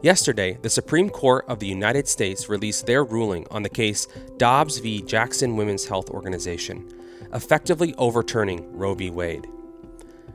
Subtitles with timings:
[0.00, 4.06] Yesterday, the Supreme Court of the United States released their ruling on the case
[4.36, 5.02] Dobbs v.
[5.02, 6.88] Jackson Women's Health Organization,
[7.34, 9.10] effectively overturning Roe v.
[9.10, 9.48] Wade.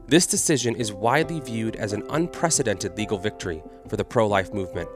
[0.07, 4.89] This decision is widely viewed as an unprecedented legal victory for the pro life movement,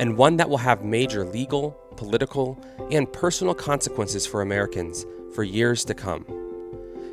[0.00, 2.60] and one that will have major legal, political,
[2.90, 6.26] and personal consequences for Americans for years to come.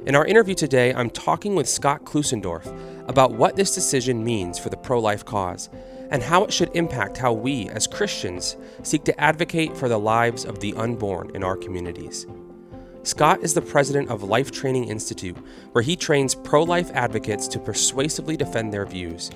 [0.07, 2.65] In our interview today, I'm talking with Scott Klusendorf
[3.07, 5.69] about what this decision means for the pro life cause
[6.11, 10.45] and how it should impact how we, as Christians, seek to advocate for the lives
[10.45, 12.25] of the unborn in our communities.
[13.03, 15.37] Scott is the president of Life Training Institute,
[15.73, 19.29] where he trains pro life advocates to persuasively defend their views.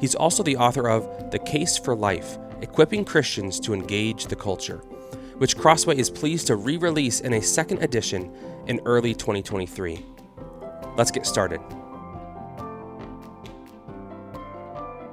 [0.00, 4.78] He's also the author of The Case for Life Equipping Christians to Engage the Culture,
[5.36, 8.34] which Crossway is pleased to re release in a second edition
[8.66, 10.04] in early 2023.
[10.96, 11.60] Let's get started.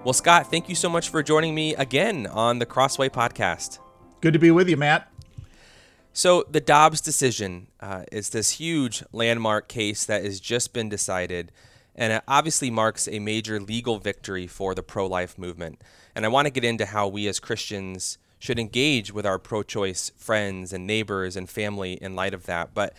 [0.07, 3.79] Well, Scott, thank you so much for joining me again on the Crossway podcast.
[4.21, 5.11] Good to be with you, Matt.
[6.13, 11.51] So, the Dobbs decision uh, is this huge landmark case that has just been decided,
[11.93, 15.81] and it obviously marks a major legal victory for the pro life movement.
[16.15, 19.61] And I want to get into how we as Christians should engage with our pro
[19.61, 22.73] choice friends and neighbors and family in light of that.
[22.73, 22.93] But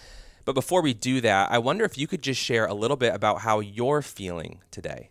[0.44, 3.14] but before we do that, I wonder if you could just share a little bit
[3.14, 5.08] about how you're feeling today.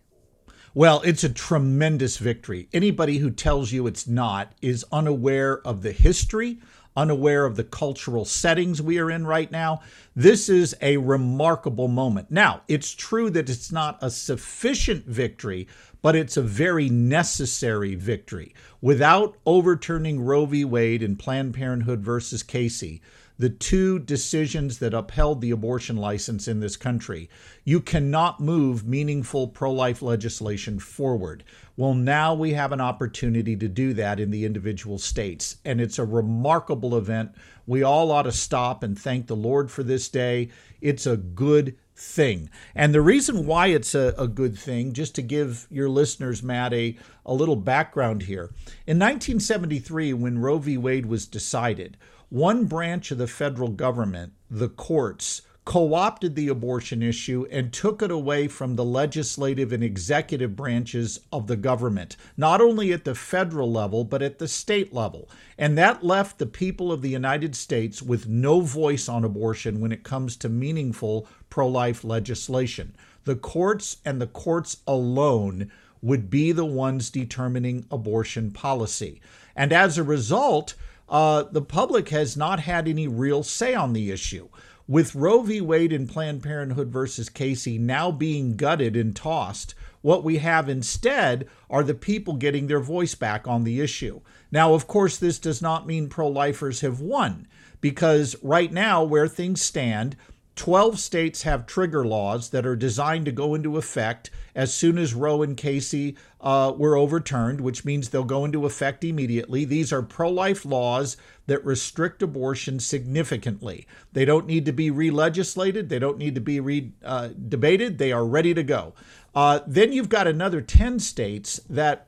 [0.78, 2.70] Well, it's a tremendous victory.
[2.72, 6.60] Anybody who tells you it's not is unaware of the history,
[6.96, 9.82] unaware of the cultural settings we are in right now.
[10.16, 12.30] This is a remarkable moment.
[12.30, 15.68] Now, it's true that it's not a sufficient victory,
[16.04, 18.54] but it's a very necessary victory.
[18.80, 20.64] Without overturning Roe v.
[20.64, 23.02] Wade and Planned Parenthood versus Casey,
[23.38, 27.30] the two decisions that upheld the abortion license in this country,
[27.64, 31.44] you cannot move meaningful pro life legislation forward.
[31.76, 35.58] Well, now we have an opportunity to do that in the individual states.
[35.64, 37.34] And it's a remarkable event.
[37.68, 40.50] We all ought to stop and thank the Lord for this day.
[40.82, 42.50] It's a good thing.
[42.76, 46.72] And the reason why it's a, a, good thing, just to give your listeners, Matt,
[46.74, 48.52] a, a little background here.
[48.86, 50.78] In 1973, when Roe v.
[50.78, 51.98] Wade was decided,
[52.30, 58.02] one branch of the federal government, the courts, co opted the abortion issue and took
[58.02, 63.14] it away from the legislative and executive branches of the government, not only at the
[63.16, 65.30] federal level, but at the state level.
[65.58, 69.92] And that left the people of the United States with no voice on abortion when
[69.92, 72.96] it comes to meaningful pro life legislation.
[73.26, 75.70] The courts and the courts alone
[76.02, 79.22] would be the ones determining abortion policy.
[79.54, 80.76] And as a result,
[81.10, 84.50] uh, the public has not had any real say on the issue.
[84.88, 85.60] With Roe v.
[85.60, 91.48] Wade and Planned Parenthood versus Casey now being gutted and tossed, what we have instead
[91.70, 94.22] are the people getting their voice back on the issue.
[94.50, 97.48] Now, of course, this does not mean pro lifers have won,
[97.82, 100.16] because right now, where things stand,
[100.58, 105.14] 12 states have trigger laws that are designed to go into effect as soon as
[105.14, 109.64] Roe and Casey uh, were overturned, which means they'll go into effect immediately.
[109.66, 113.88] These are pro life laws that restrict abortion significantly.
[114.12, 117.98] They don't need to be re legislated, they don't need to be re uh, debated,
[117.98, 118.94] they are ready to go.
[119.36, 122.08] Uh, then you've got another 10 states that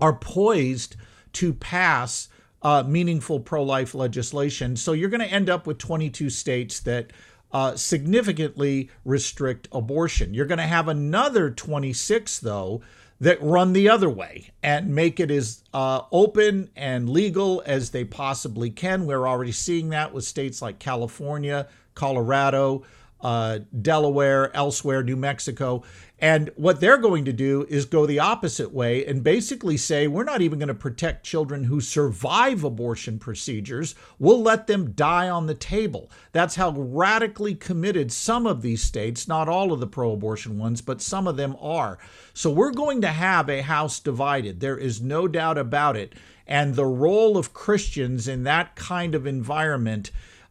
[0.00, 0.96] are poised
[1.32, 2.28] to pass
[2.62, 4.76] uh, meaningful pro life legislation.
[4.76, 7.10] So you're going to end up with 22 states that
[7.52, 10.34] uh, significantly restrict abortion.
[10.34, 12.80] You're going to have another 26, though,
[13.20, 18.04] that run the other way and make it as uh, open and legal as they
[18.04, 19.06] possibly can.
[19.06, 22.84] We're already seeing that with states like California, Colorado,
[23.22, 25.82] uh, Delaware, elsewhere, New Mexico.
[26.22, 30.24] And what they're going to do is go the opposite way and basically say, we're
[30.24, 33.94] not even going to protect children who survive abortion procedures.
[34.18, 36.10] We'll let them die on the table.
[36.32, 40.82] That's how radically committed some of these states, not all of the pro abortion ones,
[40.82, 41.98] but some of them are.
[42.34, 44.60] So we're going to have a house divided.
[44.60, 46.14] There is no doubt about it.
[46.46, 50.10] And the role of Christians in that kind of environment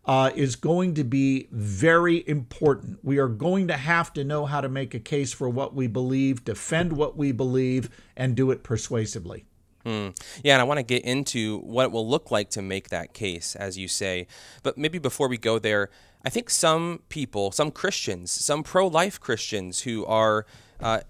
[0.09, 2.97] uh, is going to be very important.
[3.03, 5.85] We are going to have to know how to make a case for what we
[5.85, 9.45] believe, defend what we believe, and do it persuasively.
[9.83, 10.07] Hmm.
[10.43, 13.13] Yeah, and I want to get into what it will look like to make that
[13.13, 14.25] case, as you say.
[14.63, 15.91] But maybe before we go there,
[16.25, 20.47] I think some people, some Christians, some pro life Christians who are
[20.79, 21.01] uh,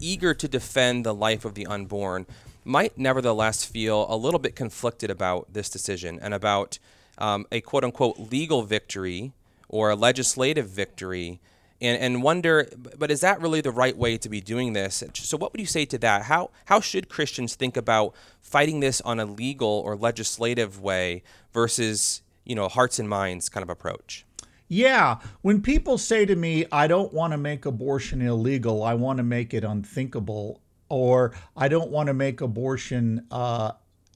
[0.00, 2.26] eager to defend the life of the unborn
[2.64, 6.80] might nevertheless feel a little bit conflicted about this decision and about
[7.18, 9.32] um, a quote unquote legal victory
[9.68, 11.40] or a legislative victory
[11.80, 15.02] and and wonder but is that really the right way to be doing this?
[15.14, 16.22] So what would you say to that?
[16.22, 21.22] How how should christians think about fighting this on a legal or legislative way
[21.52, 24.24] versus you know hearts and minds kind of approach?
[24.70, 25.20] Yeah.
[25.42, 28.82] When people say to me i don't want to make abortion illegal.
[28.82, 33.72] I want to make it unthinkable or i don't want to make abortion uh,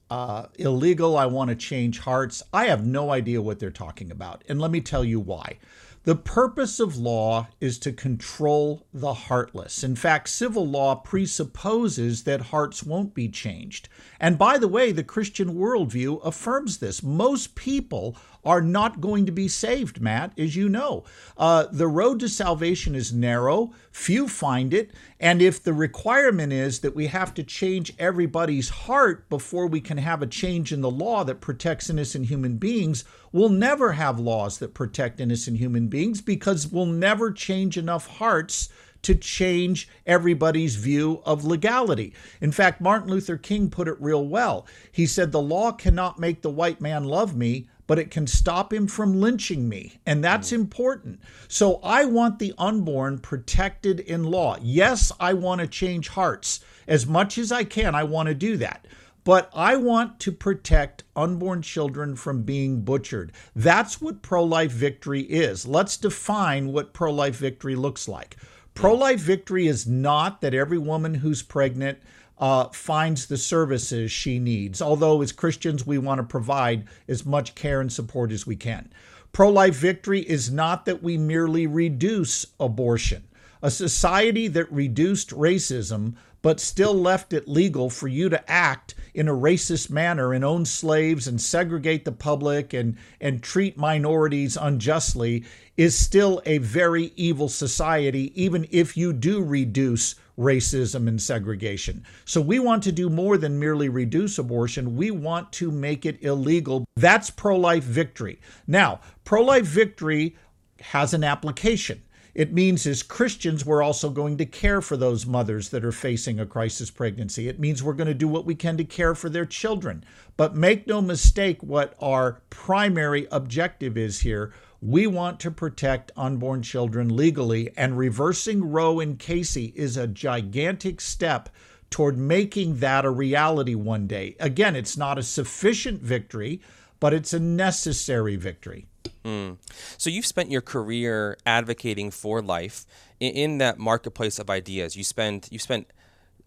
[0.09, 1.17] uh, illegal.
[1.17, 2.43] I want to change hearts.
[2.53, 5.57] I have no idea what they're talking about and let me tell you why
[6.03, 9.83] the purpose of law is to control the heartless.
[9.83, 13.87] In fact, civil law presupposes that hearts won't be changed.
[14.19, 17.01] And by the way, the Christian worldview affirms this.
[17.01, 21.05] Most people are not going to be saved, Matt, as you know.
[21.37, 26.81] Uh, the road to salvation is narrow, few find it, and if the requirement is
[26.81, 30.91] that we have to change everybody's heart before we can have a change in the
[30.91, 36.21] law that protects innocent human beings, we'll never have laws that protect innocent human beings
[36.21, 38.69] because we'll never change enough hearts
[39.01, 42.13] to change everybody's view of legality.
[42.39, 44.65] In fact, Martin Luther King put it real well.
[44.91, 48.71] He said, The law cannot make the white man love me, but it can stop
[48.71, 49.99] him from lynching me.
[50.05, 50.55] And that's mm.
[50.55, 51.19] important.
[51.47, 54.57] So I want the unborn protected in law.
[54.61, 56.61] Yes, I want to change hearts.
[56.87, 58.87] As much as I can, I want to do that.
[59.23, 63.31] But I want to protect unborn children from being butchered.
[63.55, 65.65] That's what pro life victory is.
[65.65, 68.35] Let's define what pro life victory looks like.
[68.73, 71.99] Pro life victory is not that every woman who's pregnant
[72.39, 77.55] uh, finds the services she needs, although as Christians, we want to provide as much
[77.55, 78.91] care and support as we can.
[79.31, 83.23] Pro life victory is not that we merely reduce abortion.
[83.63, 89.29] A society that reduced racism but still left it legal for you to act in
[89.29, 95.45] a racist manner and own slaves and segregate the public and, and treat minorities unjustly
[95.77, 102.03] is still a very evil society, even if you do reduce racism and segregation.
[102.25, 104.97] So we want to do more than merely reduce abortion.
[104.97, 106.83] We want to make it illegal.
[106.97, 108.41] That's pro life victory.
[108.67, 110.35] Now, pro life victory
[110.81, 112.01] has an application.
[112.33, 116.39] It means as Christians, we're also going to care for those mothers that are facing
[116.39, 117.47] a crisis pregnancy.
[117.47, 120.03] It means we're going to do what we can to care for their children.
[120.35, 124.51] But make no mistake what our primary objective is here.
[124.81, 131.01] We want to protect unborn children legally, and reversing Roe and Casey is a gigantic
[131.01, 131.49] step
[131.89, 134.35] toward making that a reality one day.
[134.39, 136.59] Again, it's not a sufficient victory,
[137.03, 138.85] but it's a necessary victory.
[139.25, 139.57] Mm.
[139.97, 142.85] So you've spent your career advocating for life
[143.19, 144.95] in, that marketplace of ideas.
[144.95, 145.87] You spend you spent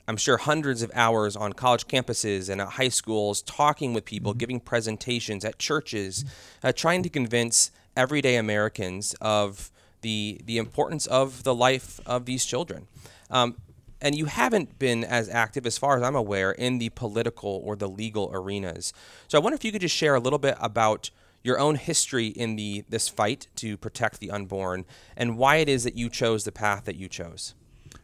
[0.09, 4.33] I'm sure hundreds of hours on college campuses and at high schools talking with people,
[4.33, 4.39] mm-hmm.
[4.39, 6.25] giving presentations at churches,
[6.65, 9.71] uh, trying to convince everyday Americans of
[10.01, 12.87] the the importance of the life of these children.
[13.29, 13.57] Um,
[14.01, 17.77] and you haven't been as active, as far as I'm aware, in the political or
[17.77, 18.93] the legal arenas.
[19.29, 21.11] So I wonder if you could just share a little bit about
[21.43, 24.85] your own history in the this fight to protect the unborn
[25.17, 27.55] and why it is that you chose the path that you chose.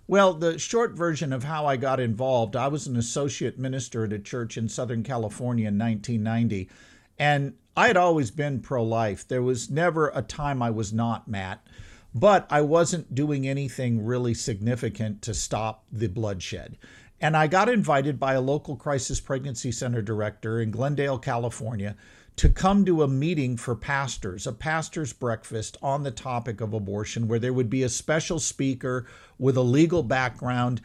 [0.06, 4.12] Well, the short version of how I got involved, I was an associate minister at
[4.12, 6.68] a church in Southern California in 1990,
[7.18, 9.26] and I had always been pro life.
[9.26, 11.66] There was never a time I was not, Matt.
[12.14, 16.76] But I wasn't doing anything really significant to stop the bloodshed.
[17.20, 21.96] And I got invited by a local crisis pregnancy center director in Glendale, California,
[22.36, 27.28] to come to a meeting for pastors, a pastor's breakfast on the topic of abortion,
[27.28, 29.06] where there would be a special speaker
[29.38, 30.80] with a legal background.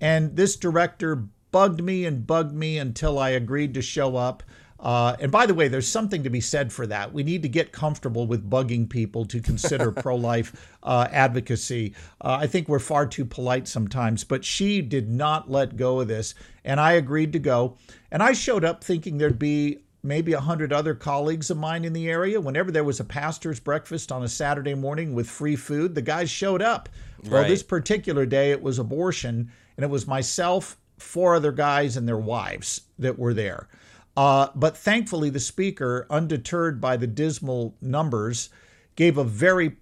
[0.00, 4.42] And this director bugged me and bugged me until I agreed to show up.
[4.82, 7.12] Uh, and by the way, there's something to be said for that.
[7.12, 11.94] We need to get comfortable with bugging people to consider pro life uh, advocacy.
[12.20, 16.08] Uh, I think we're far too polite sometimes, but she did not let go of
[16.08, 16.34] this.
[16.64, 17.76] And I agreed to go.
[18.10, 21.92] And I showed up thinking there'd be maybe a hundred other colleagues of mine in
[21.92, 22.40] the area.
[22.40, 26.28] Whenever there was a pastor's breakfast on a Saturday morning with free food, the guys
[26.28, 26.88] showed up.
[27.30, 32.08] Well, this particular day, it was abortion, and it was myself, four other guys, and
[32.08, 33.68] their wives that were there.
[34.16, 38.50] Uh, but thankfully, the speaker, undeterred by the dismal numbers,
[38.94, 39.76] gave a very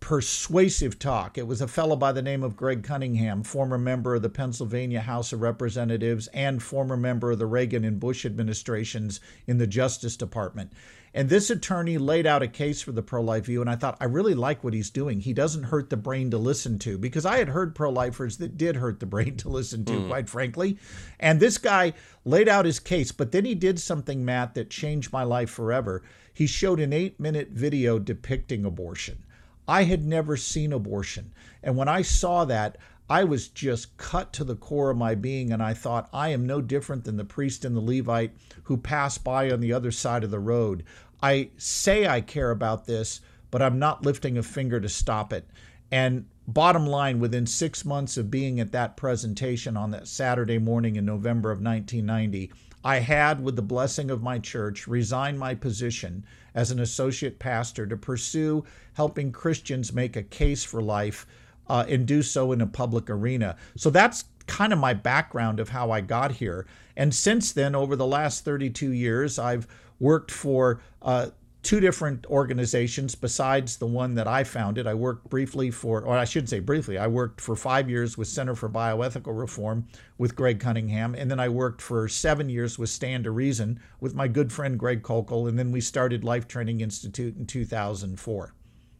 [0.00, 1.36] persuasive talk.
[1.36, 5.00] It was a fellow by the name of Greg Cunningham, former member of the Pennsylvania
[5.00, 10.16] House of Representatives and former member of the Reagan and Bush administrations in the Justice
[10.16, 10.72] Department.
[11.12, 13.96] And this attorney laid out a case for the pro life view, and I thought,
[14.00, 15.20] I really like what he's doing.
[15.20, 18.56] He doesn't hurt the brain to listen to, because I had heard pro lifers that
[18.56, 20.08] did hurt the brain to listen to, mm.
[20.08, 20.78] quite frankly.
[21.18, 25.12] And this guy laid out his case, but then he did something, Matt, that changed
[25.12, 26.02] my life forever.
[26.32, 29.24] He showed an eight minute video depicting abortion.
[29.66, 31.32] I had never seen abortion.
[31.62, 32.76] And when I saw that,
[33.10, 36.46] I was just cut to the core of my being, and I thought, I am
[36.46, 40.22] no different than the priest and the Levite who pass by on the other side
[40.22, 40.84] of the road.
[41.20, 45.44] I say I care about this, but I'm not lifting a finger to stop it.
[45.90, 50.94] And bottom line, within six months of being at that presentation on that Saturday morning
[50.94, 52.52] in November of 1990,
[52.84, 56.24] I had, with the blessing of my church, resigned my position
[56.54, 58.64] as an associate pastor to pursue
[58.94, 61.26] helping Christians make a case for life
[61.70, 63.56] uh, and do so in a public arena.
[63.76, 66.66] So that's kind of my background of how I got here.
[66.96, 69.68] And since then, over the last 32 years, I've
[70.00, 71.28] worked for uh,
[71.62, 74.88] two different organizations besides the one that I founded.
[74.88, 78.26] I worked briefly for, or I should say briefly, I worked for five years with
[78.26, 79.86] Center for Bioethical Reform
[80.18, 81.14] with Greg Cunningham.
[81.14, 84.76] And then I worked for seven years with Stand to Reason with my good friend
[84.76, 85.48] Greg Koukl.
[85.48, 88.54] And then we started Life Training Institute in 2004.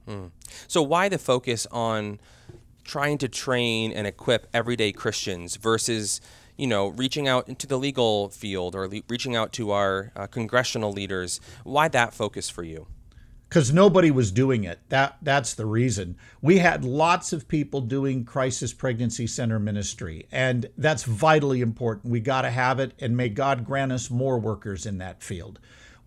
[0.07, 0.27] Hmm.
[0.67, 2.19] So, why the focus on
[2.91, 6.21] trying to train and equip everyday Christians versus
[6.57, 10.27] you know, reaching out into the legal field or le- reaching out to our uh,
[10.27, 11.41] congressional leaders.
[11.65, 12.87] Why that focus for you?
[13.49, 14.81] Because nobody was doing it.
[14.91, 16.17] That that's the reason.
[16.43, 22.13] We had lots of people doing crisis pregnancy center ministry, and that's vitally important.
[22.13, 25.61] We got to have it, and may God grant us more workers in that field.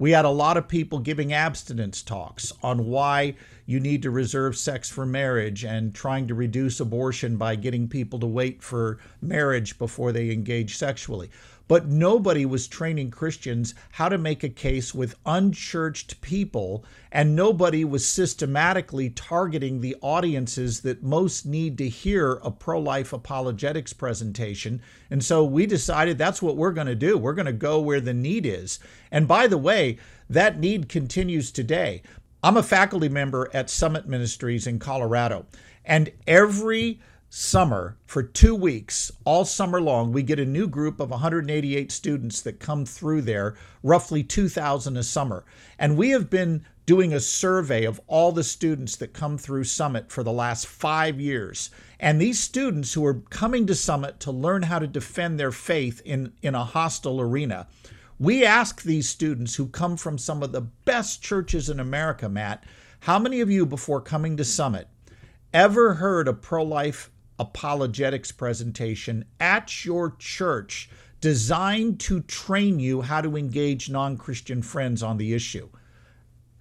[0.04, 4.58] We had a lot of people giving abstinence talks on why you need to reserve
[4.58, 9.80] sex for marriage and trying to reduce abortion by getting people to wait for marriage
[9.80, 11.32] before they engage sexually.
[11.68, 17.86] But nobody was training Christians how to make a case with unchurched people, and nobody
[17.86, 24.82] was systematically targeting the audiences that most need to hear a pro life apologetics presentation.
[25.10, 27.18] And so we decided that's what we're going to do.
[27.18, 28.80] We're going to go where the need is.
[29.12, 29.98] And by the way,
[30.30, 32.02] that need continues today.
[32.44, 35.46] I'm a faculty member at Summit Ministries in Colorado,
[35.86, 37.00] and every
[37.36, 42.42] summer for two weeks, all summer long, we get a new group of 188 students
[42.42, 45.44] that come through there, roughly 2,000 a summer.
[45.80, 50.12] And we have been doing a survey of all the students that come through Summit
[50.12, 51.72] for the last five years.
[52.00, 56.04] And these students who are coming to Summit to learn how to defend their faith
[56.06, 57.66] in, in a hostile arena,
[58.20, 62.64] we ask these students who come from some of the best churches in America, Matt,
[63.00, 64.88] how many of you before coming to Summit
[65.52, 67.10] ever heard a pro life
[67.44, 75.04] apologetics presentation at your church designed to train you how to engage non Christian friends
[75.04, 75.70] on the issue.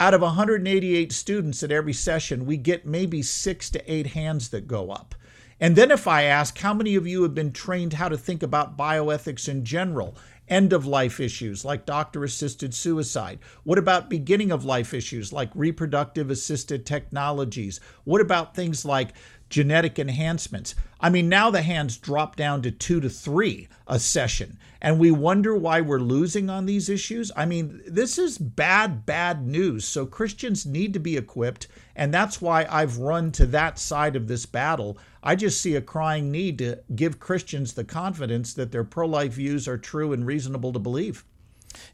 [0.00, 4.66] Out of 188 students at every session, we get maybe six to eight hands that
[4.66, 5.14] go up.
[5.60, 8.42] And then if I ask, how many of you have been trained how to think
[8.42, 10.16] about bioethics in general?
[10.48, 13.38] End of life issues like doctor assisted suicide?
[13.62, 17.78] What about beginning of life issues like reproductive assisted technologies?
[18.02, 19.14] What about things like
[19.52, 20.75] genetic enhancements.
[20.99, 25.11] I mean, now the hands drop down to two to three a session, and we
[25.11, 27.30] wonder why we're losing on these issues.
[27.37, 29.85] I mean, this is bad, bad news.
[29.85, 34.26] So Christians need to be equipped, and that's why I've run to that side of
[34.26, 34.97] this battle.
[35.23, 39.35] I just see a crying need to give Christians the confidence that their pro life
[39.35, 41.26] views are true and reasonable to believe.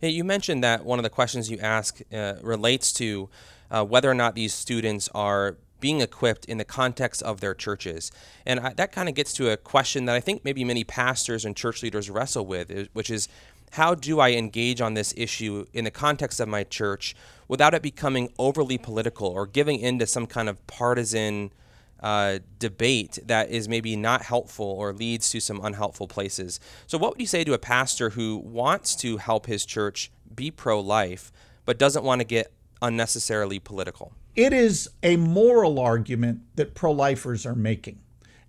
[0.01, 3.29] You mentioned that one of the questions you ask uh, relates to
[3.69, 8.11] uh, whether or not these students are being equipped in the context of their churches.
[8.47, 11.45] And I, that kind of gets to a question that I think maybe many pastors
[11.45, 13.29] and church leaders wrestle with, which is
[13.73, 17.15] how do I engage on this issue in the context of my church
[17.49, 21.53] without it becoming overly political or giving into some kind of partisan
[22.01, 26.61] uh, debate that is maybe not helpful or leads to some unhelpful places.
[26.87, 30.51] So, what would you say to a pastor who wants to help his church be
[30.51, 31.33] pro life
[31.65, 34.13] but doesn't want to get unnecessarily political?
[34.39, 37.99] It is a moral argument that pro lifers are making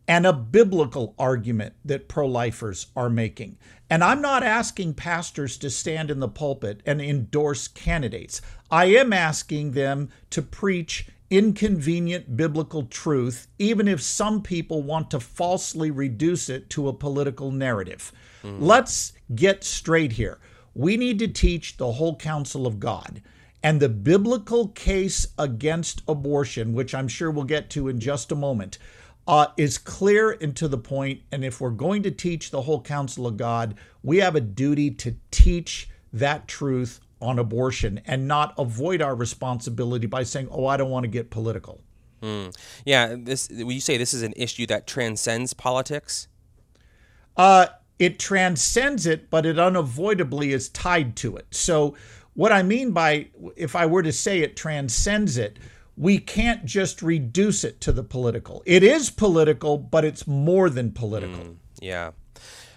[0.08, 3.58] and a biblical argument that pro lifers are making.
[3.90, 8.40] And I'm not asking pastors to stand in the pulpit and endorse candidates.
[8.70, 15.20] I am asking them to preach inconvenient biblical truth, even if some people want to
[15.20, 18.12] falsely reduce it to a political narrative.
[18.44, 18.58] Mm.
[18.60, 20.38] Let's get straight here.
[20.76, 23.24] We need to teach the whole counsel of God.
[23.62, 28.36] And the biblical case against abortion, which I'm sure we'll get to in just a
[28.36, 28.78] moment,
[29.28, 31.22] uh, is clear and to the point.
[31.32, 34.92] And if we're going to teach the whole counsel of God, we have a duty
[34.92, 40.78] to teach that truth on abortion and not avoid our responsibility by saying, oh, I
[40.78, 41.82] don't want to get political.
[42.22, 42.56] Mm.
[42.86, 43.50] Yeah, this.
[43.52, 46.28] You say this is an issue that transcends politics,
[47.38, 51.48] uh, it transcends it, but it unavoidably is tied to it.
[51.52, 51.96] So
[52.40, 53.28] what I mean by,
[53.58, 55.60] if I were to say it transcends it,
[55.98, 58.64] we can't just reduce it to the political.
[58.66, 61.44] It is political, but it's more than political.
[61.44, 62.12] Mm, yeah.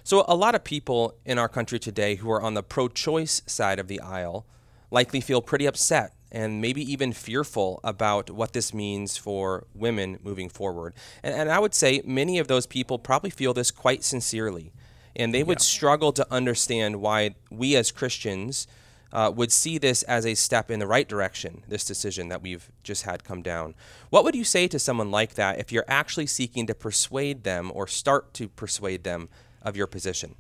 [0.02, 3.40] So, a lot of people in our country today who are on the pro choice
[3.47, 4.47] side of the aisle
[4.90, 10.49] likely feel pretty upset and maybe even fearful about what this means for women moving
[10.49, 10.92] forward.
[11.23, 14.73] And, and I would say many of those people probably feel this quite sincerely.
[15.14, 15.66] And they would yeah.
[15.76, 18.66] struggle to understand why we as Christians
[19.12, 22.71] uh, would see this as a step in the right direction, this decision that we've
[22.83, 23.75] just had come down.
[24.11, 27.71] What would you say to someone like that if you're actually seeking to persuade them
[27.75, 29.28] or start to persuade them
[29.61, 30.35] of your position?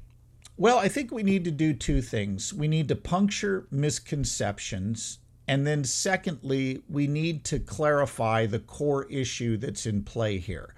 [0.56, 2.52] Well, I think we need to do two things.
[2.52, 5.18] We need to puncture misconceptions.
[5.48, 10.74] And then, secondly, we need to clarify the core issue that's in play here.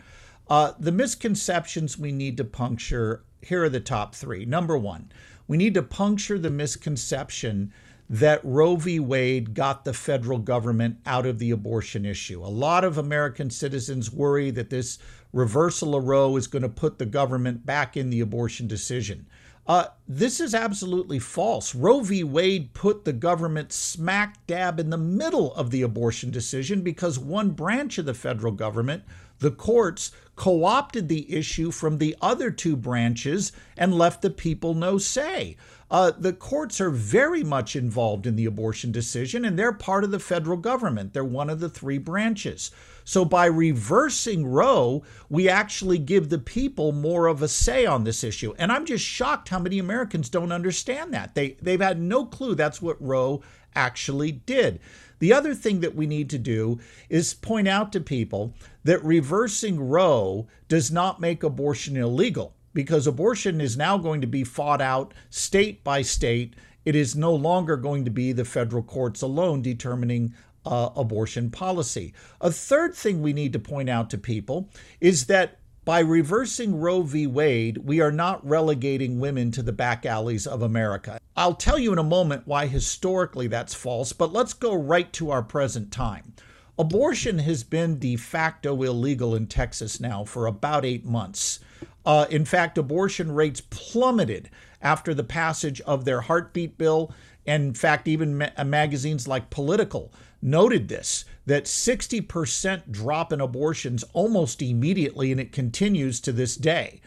[0.49, 4.45] Uh, the misconceptions we need to puncture here are the top three.
[4.45, 5.11] Number one,
[5.47, 7.73] we need to puncture the misconception
[8.09, 9.01] that Roe v.
[9.01, 12.45] Wade got the federal government out of the abortion issue.
[12.45, 14.99] A lot of American citizens worry that this
[15.33, 19.27] reversal of Roe is going to put the government back in the abortion decision.
[19.67, 21.75] Uh, this is absolutely false.
[21.75, 22.23] Roe v.
[22.23, 27.51] Wade put the government smack dab in the middle of the abortion decision because one
[27.51, 29.05] branch of the federal government,
[29.45, 34.73] the courts, co opted the issue from the other two branches and left the people
[34.73, 35.57] no say.
[35.91, 40.11] Uh, the courts are very much involved in the abortion decision, and they're part of
[40.11, 41.13] the federal government.
[41.13, 42.71] They're one of the three branches.
[43.05, 48.25] So by reversing Roe, we actually give the people more of a say on this
[48.25, 48.55] issue.
[48.59, 51.35] And I'm just shocked how many Americans don't understand that.
[51.35, 53.43] They they've had no clue that's what Roe
[53.75, 54.81] actually did.
[55.19, 59.81] The other thing that we need to do is point out to people that reversing
[59.81, 65.15] Roe does not make abortion illegal because abortion is now going to be fought out
[65.31, 66.55] state by state.
[66.85, 70.35] It is no longer going to be the federal courts alone determining
[70.67, 72.13] uh, abortion policy.
[72.41, 77.03] A third thing we need to point out to people is that by reversing Roe
[77.03, 77.27] v.
[77.27, 81.19] Wade, we are not relegating women to the back alleys of America.
[81.37, 85.31] I'll tell you in a moment why historically that's false, but let's go right to
[85.31, 86.33] our present time.
[86.79, 91.61] Abortion has been de facto illegal in Texas now for about eight months.
[92.05, 94.51] Uh, in fact, abortion rates plummeted
[94.83, 97.13] after the passage of their heartbeat bill.
[97.47, 100.11] And in fact, even ma- uh, magazines like Politico
[100.43, 107.01] noted this that 60% drop in abortions almost immediately, and it continues to this day.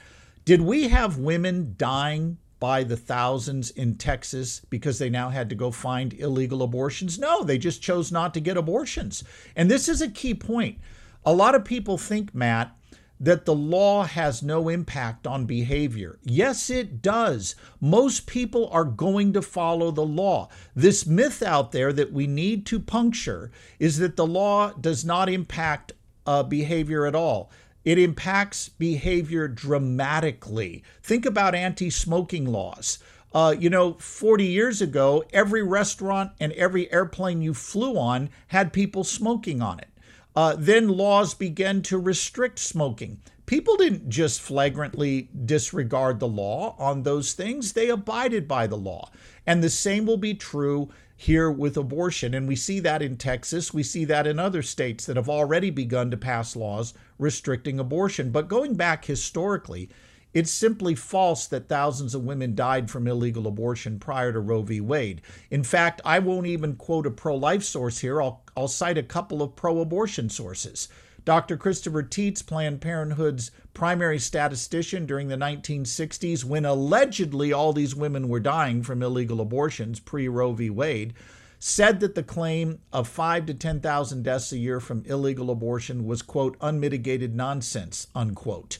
[0.46, 5.56] Did we have women dying by the thousands in Texas because they now had to
[5.56, 7.20] go find illegal abortions?
[7.20, 9.24] No, they just chose not to get abortions.
[9.56, 10.80] And this is a key point.
[11.26, 12.74] A lot of people think, Matt,
[13.20, 16.20] that the law has no impact on behavior.
[16.24, 17.56] Yes, it does.
[17.82, 20.50] Most people are going to follow the law.
[20.76, 25.30] This myth out there that we need to puncture is that the law does not
[25.30, 25.94] impact
[26.28, 27.50] uh, behavior at all.
[27.88, 30.84] It impacts behavior dramatically.
[31.02, 33.00] Think about anti smoking laws.
[33.34, 38.74] Uh, you know, 40 years ago, every restaurant and every airplane you flew on had
[38.74, 39.88] people smoking on it.
[40.36, 43.22] Uh, then laws began to restrict smoking.
[43.46, 49.10] People didn't just flagrantly disregard the law on those things, they abided by the law.
[49.46, 52.36] And the same will be true here with abortion.
[52.36, 53.74] And we see that in Texas.
[53.74, 58.30] We see that in other states that have already begun to pass laws restricting abortion.
[58.30, 59.90] But going back historically,
[60.34, 64.80] it's simply false that thousands of women died from illegal abortion prior to Roe v.
[64.80, 65.22] Wade.
[65.50, 68.22] In fact, I won't even quote a pro life source here.
[68.22, 70.88] I'll, I'll cite a couple of pro abortion sources.
[71.26, 71.58] Dr.
[71.58, 78.40] Christopher Tietze, Planned Parenthood's primary statistician during the 1960s, when allegedly all these women were
[78.40, 80.72] dying from illegal abortions pre Roe v.
[80.72, 81.14] Wade,
[81.60, 86.24] said that the claim of 5 to 10,000 deaths a year from illegal abortion was,
[86.24, 88.80] quote, unmitigated nonsense, unquote.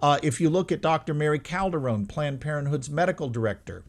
[0.00, 1.12] Uh, if you look at Dr.
[1.12, 3.84] Mary Calderone, Planned Parenthood's medical director,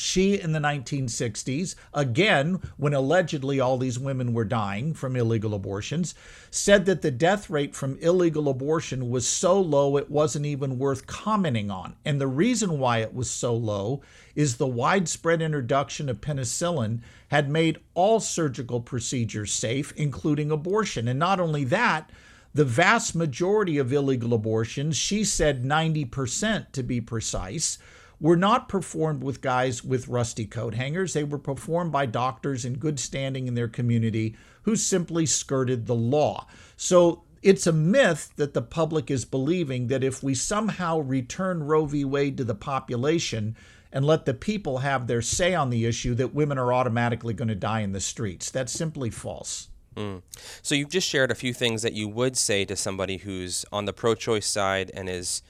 [0.00, 6.14] she in the 1960s, again, when allegedly all these women were dying from illegal abortions,
[6.50, 11.06] said that the death rate from illegal abortion was so low it wasn't even worth
[11.06, 11.96] commenting on.
[12.04, 14.02] And the reason why it was so low
[14.34, 21.08] is the widespread introduction of penicillin had made all surgical procedures safe, including abortion.
[21.08, 22.10] And not only that,
[22.54, 27.76] the vast majority of illegal abortions, she said 90% to be precise,
[28.20, 31.12] were not performed with guys with rusty coat hangers.
[31.12, 35.94] They were performed by doctors in good standing in their community who simply skirted the
[35.94, 36.46] law.
[36.76, 41.84] So it's a myth that the public is believing that if we somehow return Roe
[41.84, 42.04] v.
[42.04, 43.56] Wade to the population
[43.92, 47.48] and let the people have their say on the issue, that women are automatically going
[47.48, 48.50] to die in the streets.
[48.50, 49.68] That's simply false.
[49.94, 50.22] Mm.
[50.60, 53.84] So you've just shared a few things that you would say to somebody who's on
[53.84, 55.42] the pro-choice side and is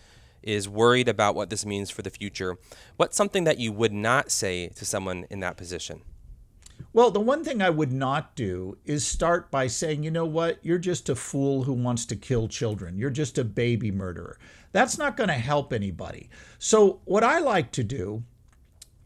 [0.47, 2.57] is worried about what this means for the future.
[2.97, 6.03] What's something that you would not say to someone in that position?
[6.93, 10.59] Well, the one thing I would not do is start by saying, you know what,
[10.63, 12.97] you're just a fool who wants to kill children.
[12.97, 14.39] You're just a baby murderer.
[14.73, 16.31] That's not going to help anybody.
[16.59, 18.23] So, what I like to do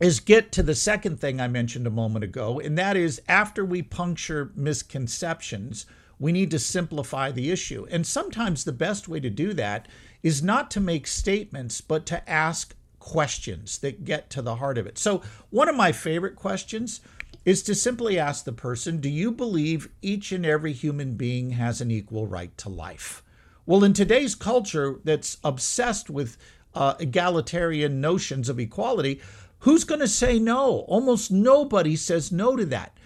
[0.00, 3.64] is get to the second thing I mentioned a moment ago, and that is after
[3.64, 5.86] we puncture misconceptions,
[6.18, 7.86] we need to simplify the issue.
[7.90, 9.88] And sometimes the best way to do that
[10.22, 14.86] is not to make statements, but to ask questions that get to the heart of
[14.86, 14.98] it.
[14.98, 17.00] So, one of my favorite questions
[17.44, 21.80] is to simply ask the person Do you believe each and every human being has
[21.80, 23.22] an equal right to life?
[23.66, 26.36] Well, in today's culture that's obsessed with
[26.74, 29.20] uh, egalitarian notions of equality,
[29.60, 30.80] Who's going to say no?
[30.88, 32.96] Almost nobody says no to that.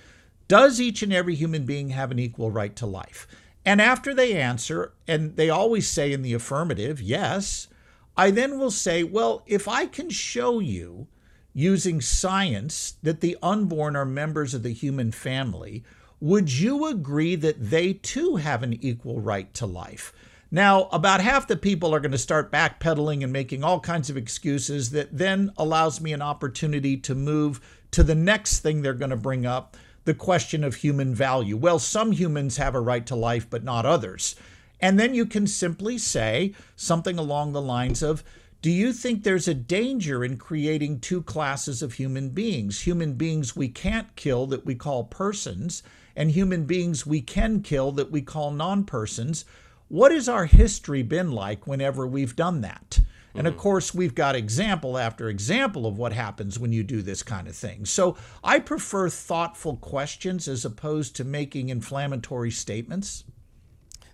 [0.46, 3.26] Does each and every human being have an equal right to life?
[3.64, 7.68] And after they answer, and they always say in the affirmative, yes,
[8.16, 11.08] I then will say, well, if I can show you
[11.52, 15.84] using science that the unborn are members of the human family,
[16.20, 20.12] would you agree that they too have an equal right to life?
[20.50, 24.16] Now, about half the people are going to start backpedaling and making all kinds of
[24.16, 29.10] excuses that then allows me an opportunity to move to the next thing they're going
[29.10, 31.56] to bring up the question of human value.
[31.56, 34.36] Well, some humans have a right to life, but not others.
[34.80, 38.22] And then you can simply say something along the lines of,
[38.60, 42.82] do you think there's a danger in creating two classes of human beings?
[42.82, 45.82] Human beings we can't kill that we call persons,
[46.16, 49.44] and human beings we can kill that we call non persons.
[49.88, 53.00] What has our history been like whenever we've done that?
[53.34, 53.62] And of mm-hmm.
[53.62, 57.56] course, we've got example after example of what happens when you do this kind of
[57.56, 57.84] thing.
[57.84, 63.24] So I prefer thoughtful questions as opposed to making inflammatory statements.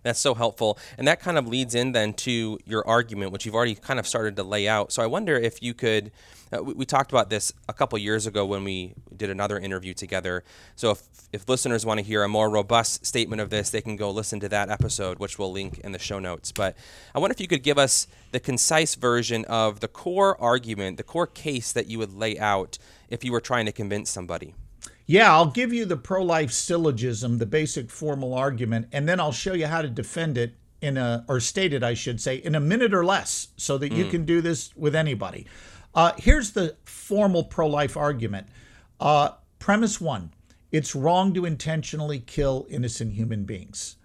[0.03, 0.79] That's so helpful.
[0.97, 4.07] And that kind of leads in then to your argument, which you've already kind of
[4.07, 4.93] started to lay out.
[4.93, 6.11] So I wonder if you could.
[6.53, 9.95] Uh, we, we, talked about this a couple years ago when we did another interview
[9.95, 10.43] together.
[10.75, 13.95] So if, if listeners want to hear a more robust statement of this, they can
[13.95, 16.51] go listen to that episode, which we'll link in the show notes.
[16.51, 16.77] But
[17.15, 21.05] I wonder if you could give us the concise version of the core argument, the
[21.05, 22.79] core case that you would lay out
[23.11, 24.55] if you were trying to convince somebody.
[25.11, 29.33] Yeah, I'll give you the pro life syllogism, the basic formal argument, and then I'll
[29.33, 32.55] show you how to defend it in a, or state it, I should say, in
[32.55, 33.97] a minute or less so that mm.
[33.97, 35.49] you can do this with anybody.
[35.97, 38.47] Uh, here's the formal pro life argument.
[39.01, 40.31] Uh, premise one
[40.71, 43.97] it's wrong to intentionally kill innocent human beings.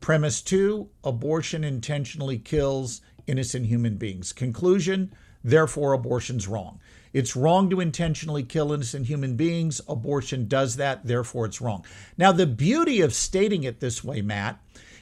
[0.00, 4.32] Premise two abortion intentionally kills innocent human beings.
[4.32, 6.78] Conclusion therefore, abortion's wrong.
[7.12, 9.80] It's wrong to intentionally kill innocent human beings.
[9.88, 11.84] Abortion does that, therefore, it's wrong.
[12.16, 14.60] Now, the beauty of stating it this way, Matt,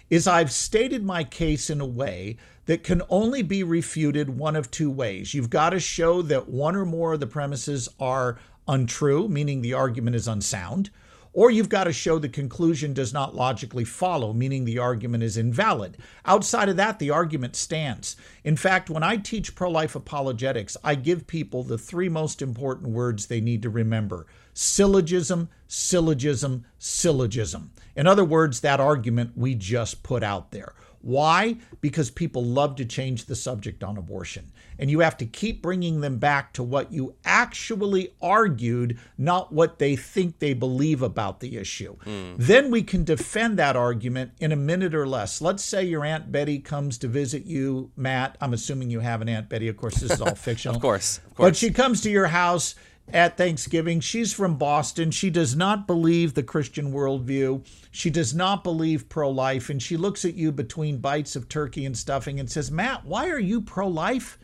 [0.08, 4.70] is I've stated my case in a way that can only be refuted one of
[4.70, 5.34] two ways.
[5.34, 9.74] You've got to show that one or more of the premises are untrue, meaning the
[9.74, 10.90] argument is unsound,
[11.32, 15.36] or you've got to show the conclusion does not logically follow, meaning the argument is
[15.36, 15.96] invalid.
[16.24, 18.16] Outside of that, the argument stands.
[18.42, 22.90] In fact, when I teach pro life apologetics, I give people the three most important
[22.90, 27.70] words they need to remember syllogism, syllogism, syllogism.
[27.94, 30.74] In other words, that argument we just put out there.
[31.02, 31.56] Why?
[31.80, 34.52] Because people love to change the subject on abortion.
[34.78, 39.78] And you have to keep bringing them back to what you actually argued, not what
[39.78, 41.96] they think they believe about the issue.
[42.04, 42.36] Mm.
[42.38, 45.40] Then we can defend that argument in a minute or less.
[45.40, 48.36] Let's say your Aunt Betty comes to visit you, Matt.
[48.40, 49.68] I'm assuming you have an Aunt Betty.
[49.68, 50.76] Of course, this is all fictional.
[50.76, 51.18] of course.
[51.18, 51.48] Of course.
[51.50, 52.74] But she comes to your house
[53.12, 54.00] at Thanksgiving.
[54.00, 55.10] She's from Boston.
[55.10, 57.66] She does not believe the Christian worldview.
[57.90, 59.70] She does not believe pro life.
[59.70, 63.28] And she looks at you between bites of turkey and stuffing and says, Matt, why
[63.28, 64.38] are you pro life?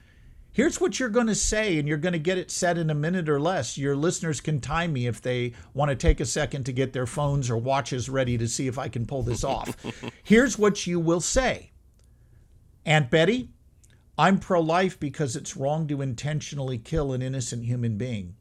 [0.57, 2.95] Here's what you're going to say, and you're going to get it said in a
[2.95, 3.77] minute or less.
[3.77, 7.07] Your listeners can time me if they want to take a second to get their
[7.07, 9.77] phones or watches ready to see if I can pull this off.
[10.25, 11.73] Here's what you will say
[12.87, 13.51] Aunt Betty,
[14.17, 18.35] I'm pro life because it's wrong to intentionally kill an innocent human being.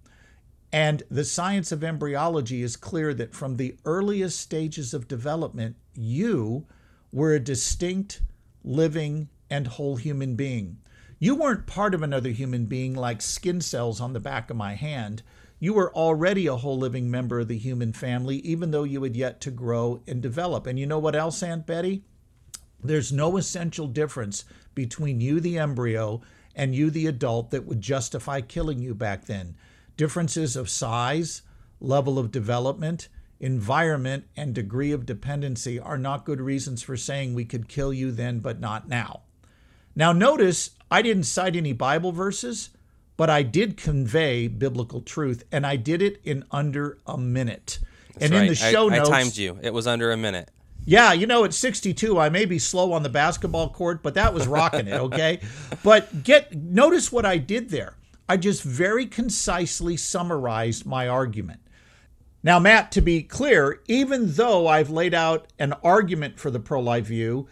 [0.76, 6.66] And the science of embryology is clear that from the earliest stages of development, you
[7.14, 8.20] were a distinct,
[8.62, 10.80] living, and whole human being.
[11.18, 14.74] You weren't part of another human being like skin cells on the back of my
[14.74, 15.24] hand.
[15.62, 19.16] You were already a whole living member of the human family, even though you had
[19.16, 20.68] yet to grow and develop.
[20.68, 22.04] And you know what else, Aunt Betty?
[22.84, 26.22] There's no essential difference between you, the embryo,
[26.54, 29.56] and you, the adult, that would justify killing you back then
[29.98, 31.42] differences of size,
[31.80, 37.46] level of development, environment, and degree of dependency are not good reasons for saying we
[37.46, 39.22] could kill you then, but not now.
[39.96, 42.70] Now, notice I didn't cite any Bible verses,
[43.18, 47.80] but I did convey biblical truth, and I did it in under a minute.
[48.14, 48.42] That's and right.
[48.42, 49.58] in the show I, notes, I timed you.
[49.62, 50.50] It was under a minute.
[50.86, 54.34] yeah, you know, at 62, I may be slow on the basketball court, but that
[54.34, 55.40] was rocking it, okay?
[55.84, 57.96] But get notice what I did there.
[58.28, 61.62] I just very concisely summarized my argument.
[62.44, 66.80] Now, Matt, to be clear, even though I've laid out an argument for the pro
[66.80, 67.48] life view,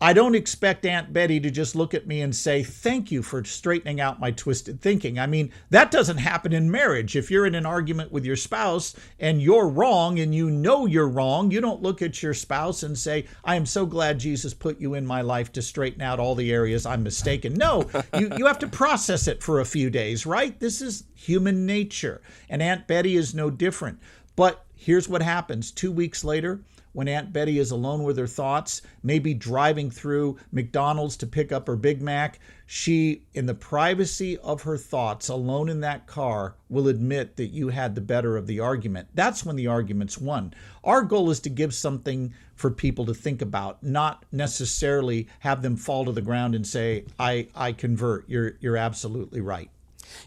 [0.00, 3.42] I don't expect Aunt Betty to just look at me and say, Thank you for
[3.44, 5.18] straightening out my twisted thinking.
[5.18, 7.16] I mean, that doesn't happen in marriage.
[7.16, 11.08] If you're in an argument with your spouse and you're wrong and you know you're
[11.08, 14.80] wrong, you don't look at your spouse and say, I am so glad Jesus put
[14.80, 17.54] you in my life to straighten out all the areas I'm mistaken.
[17.54, 20.58] No, you, you have to process it for a few days, right?
[20.60, 22.20] This is human nature.
[22.48, 23.98] And Aunt Betty is no different.
[24.36, 26.60] But here's what happens two weeks later,
[26.98, 31.68] when Aunt Betty is alone with her thoughts, maybe driving through McDonald's to pick up
[31.68, 36.88] her Big Mac, she, in the privacy of her thoughts, alone in that car, will
[36.88, 39.06] admit that you had the better of the argument.
[39.14, 40.54] That's when the argument's won.
[40.82, 45.76] Our goal is to give something for people to think about, not necessarily have them
[45.76, 48.28] fall to the ground and say, I, I convert.
[48.28, 49.70] You're, you're absolutely right.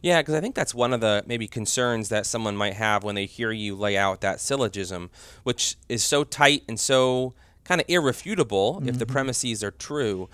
[0.02, 3.15] Yeah, because I think that's one of the maybe concerns that someone might have when
[3.15, 5.10] they hear you lay out that syllogism,
[5.44, 8.89] which is so tight and so kind of irrefutable mm-hmm.
[8.89, 9.13] if the mm-hmm.
[9.13, 10.30] premises are true.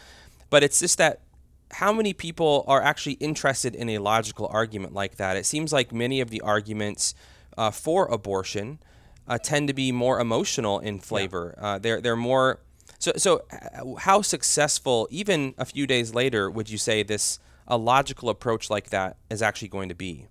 [0.49, 1.21] But it's just that
[1.71, 5.35] how many people are actually interested in a logical argument like that?
[5.35, 7.13] It seems like many of the arguments
[7.57, 8.79] uh, for abortion
[9.27, 11.55] uh, tend to be more emotional in flavor.
[11.57, 11.67] Yeah.
[11.67, 12.59] Uh, they're they're more
[12.99, 13.43] so so.
[13.51, 17.39] Uh, how successful, even a few days later, would you say this?
[17.67, 20.27] A logical approach like that is actually going to be?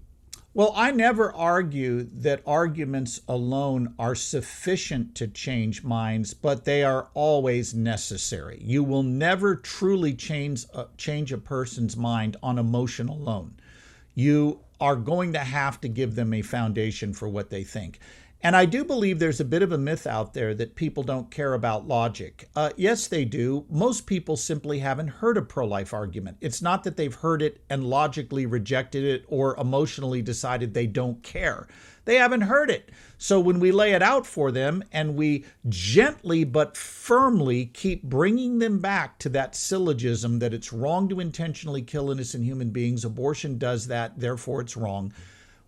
[0.57, 7.09] Well, I never argue that arguments alone are sufficient to change minds, but they are
[7.13, 8.59] always necessary.
[8.63, 13.57] You will never truly change a, change a person's mind on emotion alone.
[14.15, 17.99] You are going to have to give them a foundation for what they think.
[18.43, 21.31] And I do believe there's a bit of a myth out there that people don't
[21.31, 22.49] care about logic.
[22.55, 23.65] Uh, yes, they do.
[23.71, 26.37] Most people simply haven't heard a pro life argument.
[26.41, 31.23] It's not that they've heard it and logically rejected it or emotionally decided they don't
[31.23, 31.67] care.
[32.05, 32.93] They haven't heard it.
[33.19, 38.61] So when we lay it out for them and we gently but firmly keep bringing
[38.61, 43.59] them back to that syllogism that it's wrong to intentionally kill innocent human beings, abortion
[43.59, 45.13] does that, therefore it's wrong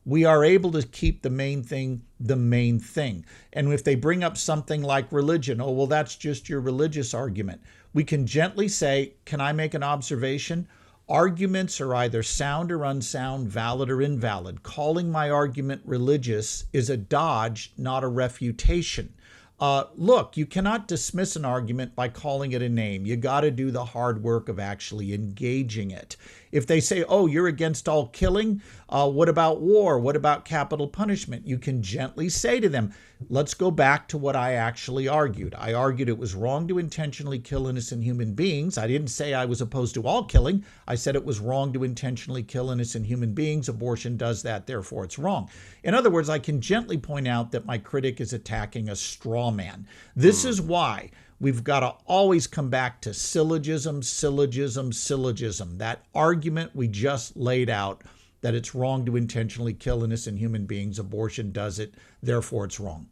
[0.09, 3.27] we are able to keep the main thing the main thing.
[3.53, 7.61] And if they bring up something like religion, oh, well, that's just your religious argument,
[7.93, 10.67] we can gently say, Can I make an observation?
[11.11, 14.63] Arguments are either sound or unsound, valid or invalid.
[14.63, 19.13] Calling my argument religious is a dodge, not a refutation.
[19.61, 23.05] Uh, look, you cannot dismiss an argument by calling it a name.
[23.05, 26.17] You got to do the hard work of actually engaging it.
[26.53, 29.99] If they say, oh, you're against all killing, uh, what about war?
[29.99, 31.47] What about capital punishment?
[31.47, 32.93] You can gently say to them,
[33.29, 35.55] let's go back to what I actually argued.
[35.59, 38.79] I argued it was wrong to intentionally kill innocent human beings.
[38.79, 40.65] I didn't say I was opposed to all killing.
[40.87, 43.69] I said it was wrong to intentionally kill innocent human beings.
[43.69, 45.51] Abortion does that, therefore it's wrong.
[45.83, 49.51] In other words, I can gently point out that my critic is attacking a straw
[49.51, 49.87] man.
[50.15, 50.49] This mm.
[50.49, 55.79] is why we've got to always come back to syllogism, syllogism, syllogism.
[55.79, 58.03] That argument we just laid out
[58.41, 60.99] that it's wrong to intentionally kill innocent human beings.
[60.99, 63.09] Abortion does it, therefore it's wrong.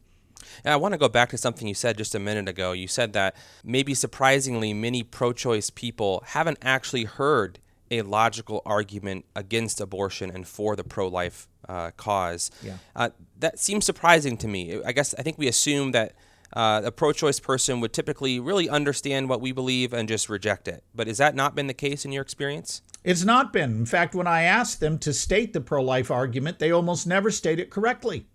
[0.64, 2.72] And I want to go back to something you said just a minute ago.
[2.72, 3.34] You said that
[3.64, 7.58] maybe surprisingly, many pro choice people haven't actually heard
[7.90, 12.50] a logical argument against abortion and for the pro life uh, cause.
[12.62, 12.78] Yeah.
[12.94, 14.80] Uh, that seems surprising to me.
[14.84, 16.14] I guess I think we assume that
[16.52, 20.68] uh, a pro choice person would typically really understand what we believe and just reject
[20.68, 20.84] it.
[20.94, 22.82] But has that not been the case in your experience?
[23.04, 23.70] It's not been.
[23.70, 27.30] In fact, when I ask them to state the pro life argument, they almost never
[27.30, 28.26] state it correctly.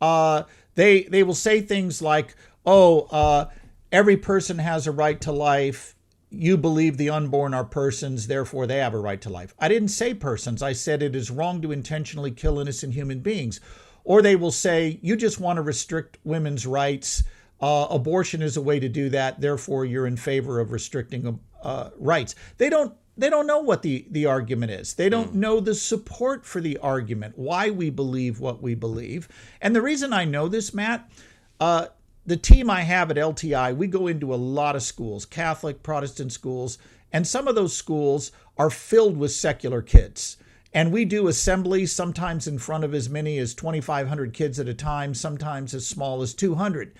[0.00, 3.46] Uh, they, they will say things like, oh, uh,
[3.90, 5.94] every person has a right to life.
[6.30, 9.54] You believe the unborn are persons, therefore they have a right to life.
[9.58, 10.62] I didn't say persons.
[10.62, 13.60] I said it is wrong to intentionally kill innocent human beings.
[14.04, 17.22] Or they will say, you just want to restrict women's rights
[17.60, 19.40] uh, abortion is a way to do that.
[19.40, 22.34] Therefore, you're in favor of restricting uh, rights.
[22.56, 22.94] They don't.
[23.16, 24.94] They don't know what the, the argument is.
[24.94, 25.40] They don't hmm.
[25.40, 29.26] know the support for the argument, why we believe what we believe.
[29.60, 31.10] And the reason I know this, Matt,
[31.58, 31.88] uh,
[32.24, 36.30] the team I have at LTI, we go into a lot of schools, Catholic, Protestant
[36.30, 36.78] schools,
[37.12, 40.36] and some of those schools are filled with secular kids.
[40.74, 44.74] And we do assemblies sometimes in front of as many as 2,500 kids at a
[44.74, 46.94] time, sometimes as small as 200.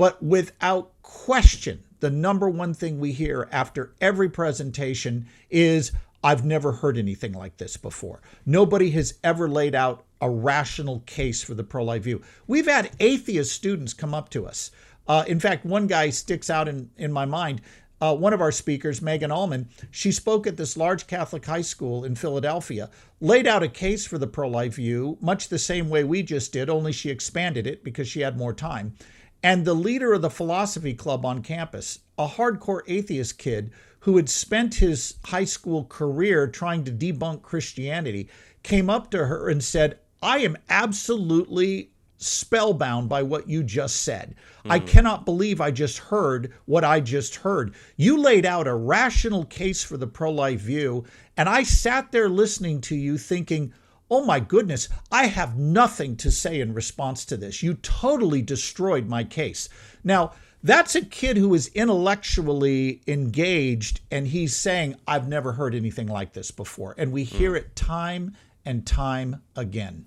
[0.00, 5.92] But without question, the number one thing we hear after every presentation is
[6.24, 8.22] I've never heard anything like this before.
[8.46, 12.22] Nobody has ever laid out a rational case for the pro life view.
[12.46, 14.70] We've had atheist students come up to us.
[15.06, 17.60] Uh, in fact, one guy sticks out in, in my mind.
[18.00, 22.06] Uh, one of our speakers, Megan Almon, she spoke at this large Catholic high school
[22.06, 22.88] in Philadelphia,
[23.20, 26.54] laid out a case for the pro life view, much the same way we just
[26.54, 28.94] did, only she expanded it because she had more time.
[29.42, 34.28] And the leader of the philosophy club on campus, a hardcore atheist kid who had
[34.28, 38.28] spent his high school career trying to debunk Christianity,
[38.62, 44.34] came up to her and said, I am absolutely spellbound by what you just said.
[44.64, 44.70] Mm.
[44.70, 44.86] I hmm.
[44.86, 47.74] cannot believe I just heard what I just heard.
[47.96, 51.04] You laid out a rational case for the pro life view,
[51.36, 53.72] and I sat there listening to you thinking,
[54.10, 57.62] oh my goodness, I have nothing to say in response to this.
[57.62, 59.68] You totally destroyed my case.
[60.02, 66.06] Now, that's a kid who is intellectually engaged and he's saying, I've never heard anything
[66.06, 66.94] like this before.
[66.98, 70.06] And we hear it time and time again.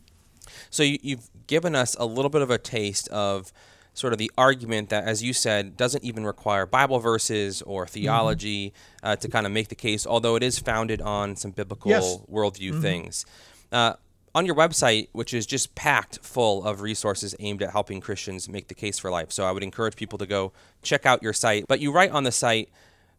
[0.69, 3.51] So you've given us a little bit of a taste of
[3.95, 8.69] sort of the argument that, as you said, doesn't even require Bible verses or theology
[8.69, 9.07] mm-hmm.
[9.07, 12.17] uh, to kind of make the case, although it is founded on some biblical yes.
[12.31, 12.81] worldview mm-hmm.
[12.81, 13.25] things.
[13.73, 13.95] Uh,
[14.35, 18.67] on your website, which is just packed full of resources aimed at helping Christians make
[18.67, 19.31] the case for life.
[19.31, 21.65] So I would encourage people to go check out your site.
[21.67, 22.69] But you write on the site,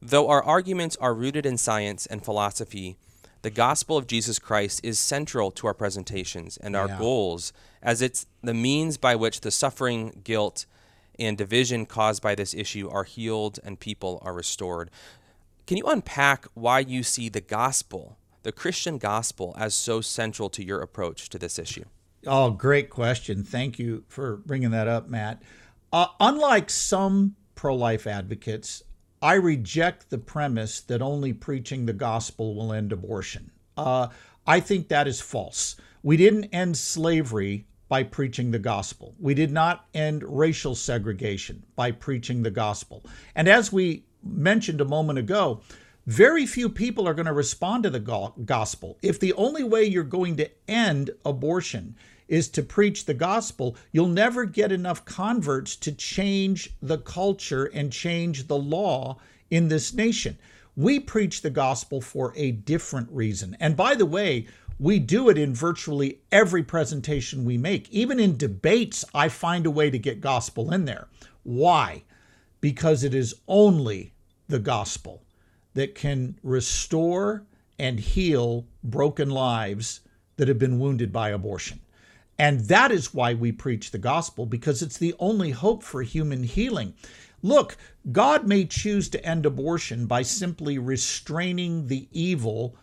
[0.00, 2.96] though our arguments are rooted in science and philosophy,
[3.42, 6.98] the gospel of Jesus Christ is central to our presentations and our yeah.
[6.98, 10.66] goals, as it's the means by which the suffering, guilt,
[11.18, 14.90] and division caused by this issue are healed and people are restored.
[15.66, 20.64] Can you unpack why you see the gospel the Christian gospel as so central to
[20.64, 21.84] your approach to this issue?
[22.26, 23.42] Oh, great question.
[23.42, 25.42] Thank you for bringing that up, Matt.
[25.92, 28.82] Uh, unlike some pro life advocates,
[29.20, 33.50] I reject the premise that only preaching the gospel will end abortion.
[33.76, 34.08] Uh,
[34.46, 35.76] I think that is false.
[36.02, 39.14] We didn't end slavery by preaching the gospel.
[39.18, 43.04] We did not end racial segregation by preaching the gospel.
[43.34, 45.60] And as we mentioned a moment ago,
[46.06, 48.98] very few people are going to respond to the gospel.
[49.00, 51.96] If the only way you're going to end abortion
[52.28, 57.90] is to preach the gospel, you'll never get enough converts to change the culture and
[57.90, 59.18] change the law
[59.50, 60.36] in this nation.
[60.76, 63.56] We preach the gospel for a different reason.
[63.58, 64.46] And by the way,
[64.78, 67.88] we do it in virtually every presentation we make.
[67.90, 71.08] Even in debates, I find a way to get gospel in there.
[71.44, 72.02] Why?
[72.60, 74.12] Because it is only
[74.48, 75.23] the gospel
[75.74, 77.44] that can restore
[77.78, 80.00] and heal broken lives
[80.36, 81.80] that have been wounded by abortion.
[82.38, 86.42] And that is why we preach the gospel, because it's the only hope for human
[86.42, 86.94] healing.
[87.42, 87.76] Look,
[88.10, 92.74] God may choose to end abortion by simply restraining the evil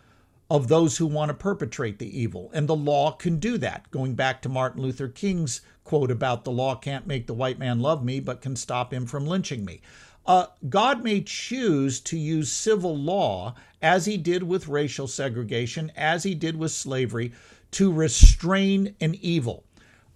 [0.50, 2.50] of those who want to perpetrate the evil.
[2.54, 3.90] And the law can do that.
[3.90, 7.80] Going back to Martin Luther King's quote about the law can't make the white man
[7.80, 9.80] love me, but can stop him from lynching me.
[10.24, 16.22] Uh, God may choose to use civil law, as he did with racial segregation, as
[16.22, 17.32] he did with slavery,
[17.72, 19.64] to restrain an evil.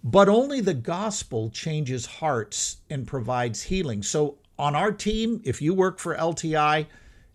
[0.03, 4.03] But only the gospel changes hearts and provides healing.
[4.03, 6.87] So, on our team, if you work for LTI,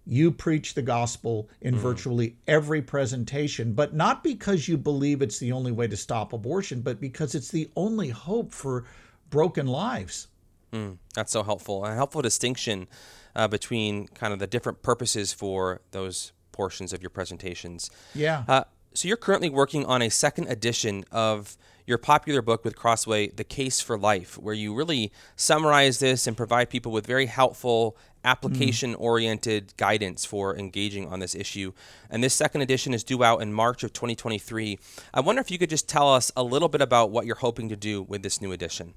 [0.07, 1.79] you preach the gospel in mm.
[1.79, 6.81] virtually every presentation, but not because you believe it's the only way to stop abortion,
[6.81, 8.85] but because it's the only hope for
[9.31, 10.29] broken lives.
[10.73, 11.85] Mm, that's so helpful.
[11.85, 12.89] A helpful distinction
[13.37, 17.91] uh, between kind of the different purposes for those portions of your presentations.
[18.15, 18.45] Yeah.
[18.49, 21.57] Uh, so you're currently working on a second edition of
[21.87, 26.37] your popular book with Crossway, The Case for Life, where you really summarize this and
[26.37, 29.77] provide people with very helpful application oriented mm.
[29.77, 31.73] guidance for engaging on this issue.
[32.09, 34.79] And this second edition is due out in March of 2023.
[35.13, 37.69] I wonder if you could just tell us a little bit about what you're hoping
[37.69, 38.95] to do with this new edition.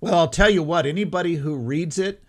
[0.00, 2.22] Well, I'll tell you what, anybody who reads it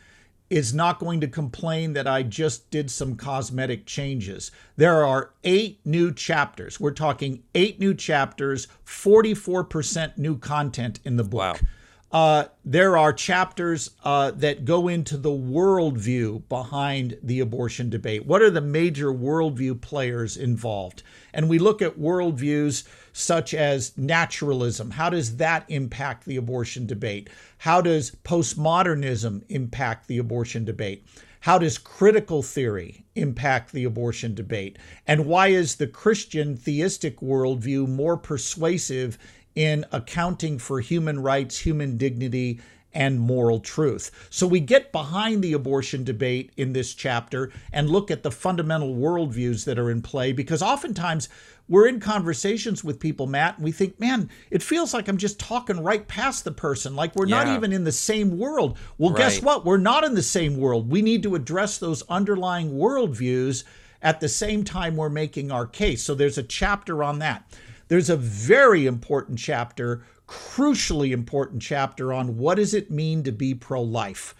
[0.49, 4.51] is not going to complain that I just did some cosmetic changes.
[4.75, 6.77] There are eight new chapters.
[6.77, 11.55] We're talking eight new chapters, 44% new content in the book.
[11.61, 11.67] Wow.
[12.11, 18.25] Uh, there are chapters uh, that go into the worldview behind the abortion debate.
[18.25, 21.03] What are the major worldview players involved?
[21.33, 22.83] And we look at worldviews
[23.13, 24.91] such as naturalism.
[24.91, 27.29] How does that impact the abortion debate?
[27.59, 31.05] How does postmodernism impact the abortion debate?
[31.41, 34.77] How does critical theory impact the abortion debate?
[35.07, 39.17] And why is the Christian theistic worldview more persuasive
[39.55, 42.59] in accounting for human rights, human dignity,
[42.93, 44.11] and moral truth.
[44.29, 48.95] So we get behind the abortion debate in this chapter and look at the fundamental
[48.95, 51.29] worldviews that are in play because oftentimes
[51.69, 55.39] we're in conversations with people, Matt, and we think, man, it feels like I'm just
[55.39, 57.45] talking right past the person, like we're yeah.
[57.45, 58.77] not even in the same world.
[58.97, 59.19] Well, right.
[59.19, 59.63] guess what?
[59.63, 60.91] We're not in the same world.
[60.91, 63.63] We need to address those underlying worldviews
[64.01, 66.03] at the same time we're making our case.
[66.03, 67.49] So there's a chapter on that.
[67.91, 73.53] There's a very important chapter, crucially important chapter on what does it mean to be
[73.53, 74.33] pro-life.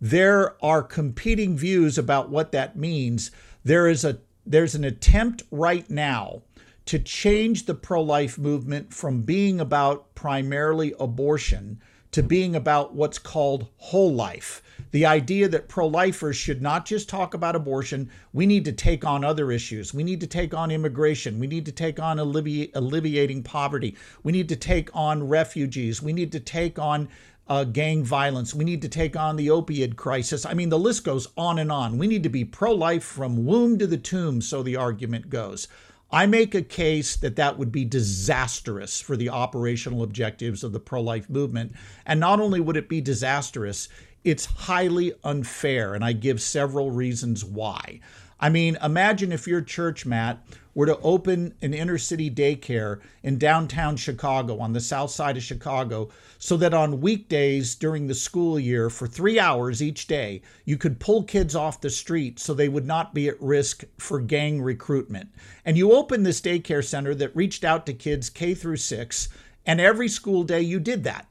[0.00, 3.30] There are competing views about what that means.
[3.62, 6.44] There is a there's an attempt right now
[6.86, 11.82] to change the pro life movement from being about primarily abortion
[12.14, 14.62] to being about what's called whole life.
[14.92, 19.04] The idea that pro lifers should not just talk about abortion, we need to take
[19.04, 19.92] on other issues.
[19.92, 21.40] We need to take on immigration.
[21.40, 23.96] We need to take on allevi- alleviating poverty.
[24.22, 26.00] We need to take on refugees.
[26.00, 27.08] We need to take on
[27.48, 28.54] uh, gang violence.
[28.54, 30.46] We need to take on the opioid crisis.
[30.46, 31.98] I mean, the list goes on and on.
[31.98, 35.66] We need to be pro life from womb to the tomb, so the argument goes.
[36.14, 40.78] I make a case that that would be disastrous for the operational objectives of the
[40.78, 41.72] pro life movement.
[42.06, 43.88] And not only would it be disastrous,
[44.22, 45.92] it's highly unfair.
[45.92, 47.98] And I give several reasons why.
[48.38, 50.38] I mean, imagine if your church, Matt,
[50.74, 55.42] were to open an inner city daycare in downtown Chicago on the south side of
[55.42, 56.08] Chicago
[56.38, 61.00] so that on weekdays during the school year for three hours each day, you could
[61.00, 65.28] pull kids off the street so they would not be at risk for gang recruitment.
[65.64, 69.28] And you opened this daycare center that reached out to kids K through six,
[69.64, 71.26] and every school day you did that.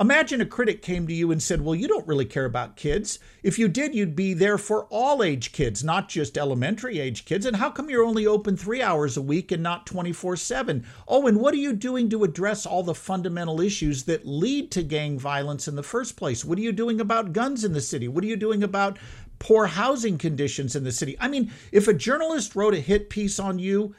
[0.00, 3.18] Imagine a critic came to you and said, Well, you don't really care about kids.
[3.42, 7.44] If you did, you'd be there for all age kids, not just elementary age kids.
[7.44, 10.86] And how come you're only open three hours a week and not 24 7?
[11.06, 14.82] Oh, and what are you doing to address all the fundamental issues that lead to
[14.82, 16.44] gang violence in the first place?
[16.44, 18.08] What are you doing about guns in the city?
[18.08, 18.98] What are you doing about
[19.38, 21.16] poor housing conditions in the city?
[21.20, 23.94] I mean, if a journalist wrote a hit piece on you,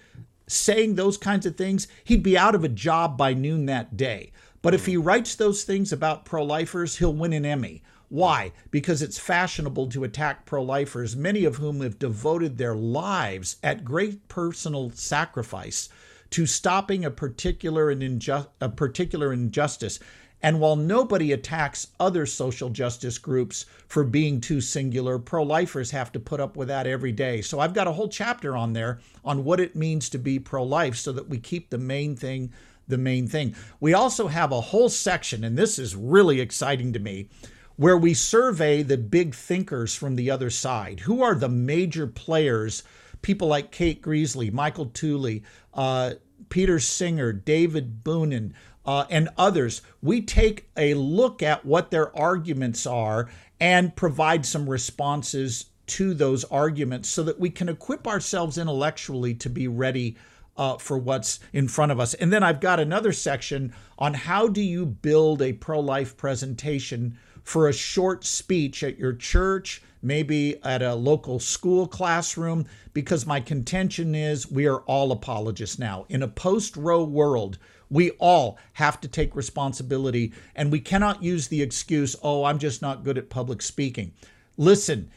[0.47, 4.31] saying those kinds of things, he'd be out of a job by noon that day.
[4.63, 4.91] But if hmm.
[4.91, 7.83] he writes those things about pro lifers, he'll win an Emmy.
[8.09, 8.51] Why?
[8.71, 13.85] Because it's fashionable to attack pro lifers, many of whom have devoted their lives at
[13.85, 15.89] great personal sacrifice
[16.29, 19.99] to stopping a particular, inju- a particular injustice.
[20.43, 26.11] And while nobody attacks other social justice groups for being too singular, pro lifers have
[26.11, 27.41] to put up with that every day.
[27.41, 30.63] So I've got a whole chapter on there on what it means to be pro
[30.63, 32.51] life so that we keep the main thing
[32.87, 33.55] the main thing.
[33.79, 37.29] We also have a whole section, and this is really exciting to me,
[37.75, 41.01] where we survey the big thinkers from the other side.
[41.01, 42.83] Who are the major players?
[43.21, 46.13] People like Kate Greasley, Michael Tooley, uh,
[46.49, 48.53] Peter Singer, David Boonin,
[48.85, 49.81] uh, and others.
[50.01, 53.29] We take a look at what their arguments are
[53.59, 59.49] and provide some responses to those arguments so that we can equip ourselves intellectually to
[59.49, 60.17] be ready
[60.57, 62.13] uh, for what's in front of us.
[62.13, 67.17] And then I've got another section on how do you build a pro life presentation
[67.43, 73.39] for a short speech at your church, maybe at a local school classroom, because my
[73.39, 76.05] contention is we are all apologists now.
[76.09, 77.57] In a post Roe world,
[77.89, 82.81] we all have to take responsibility, and we cannot use the excuse, oh, I'm just
[82.81, 84.13] not good at public speaking.
[84.57, 85.09] Listen,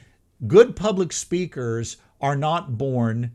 [0.47, 3.32] good public speakers are not born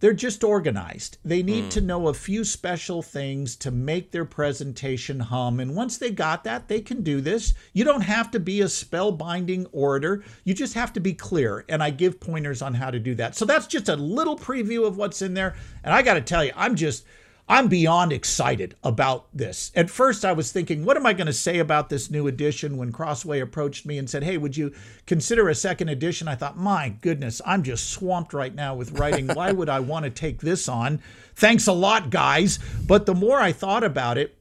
[0.00, 1.18] they're just organized.
[1.24, 1.70] They need mm.
[1.70, 5.60] to know a few special things to make their presentation hum.
[5.60, 7.54] And once they got that, they can do this.
[7.72, 10.24] You don't have to be a spellbinding orator.
[10.44, 11.64] You just have to be clear.
[11.68, 13.36] And I give pointers on how to do that.
[13.36, 15.54] So that's just a little preview of what's in there.
[15.84, 17.04] And I got to tell you, I'm just
[17.50, 19.72] I'm beyond excited about this.
[19.74, 22.76] At first, I was thinking, what am I going to say about this new edition?
[22.76, 24.72] When Crossway approached me and said, Hey, would you
[25.04, 26.28] consider a second edition?
[26.28, 29.26] I thought, My goodness, I'm just swamped right now with writing.
[29.26, 31.02] Why would I want to take this on?
[31.34, 32.60] Thanks a lot, guys.
[32.86, 34.38] But the more I thought about it,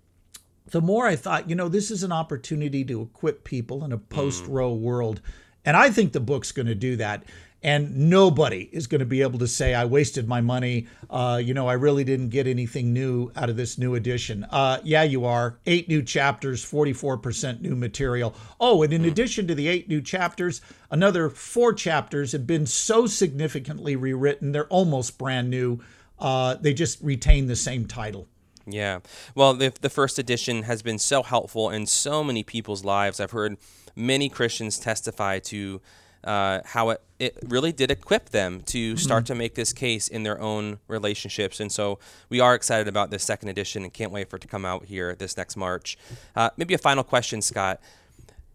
[0.67, 3.97] the more I thought, you know, this is an opportunity to equip people in a
[3.97, 5.19] post Roe world.
[5.65, 7.23] And I think the book's going to do that
[7.61, 10.87] and nobody is going to be able to say I wasted my money.
[11.09, 14.45] Uh, you know, I really didn't get anything new out of this new edition.
[14.45, 15.59] Uh, yeah, you are.
[15.65, 18.33] Eight new chapters, 44% new material.
[18.59, 23.07] Oh, and in addition to the eight new chapters, another four chapters have been so
[23.07, 25.79] significantly rewritten, they're almost brand new.
[26.17, 28.27] Uh, they just retain the same title.
[28.65, 28.99] Yeah.
[29.35, 33.19] Well, the, the first edition has been so helpful in so many people's lives.
[33.19, 33.57] I've heard
[33.95, 35.81] many Christians testify to
[36.23, 40.23] uh, how it, it really did equip them to start to make this case in
[40.23, 41.59] their own relationships.
[41.59, 41.99] And so
[42.29, 44.85] we are excited about this second edition and can't wait for it to come out
[44.85, 45.97] here this next March.
[46.35, 47.79] Uh, maybe a final question, Scott.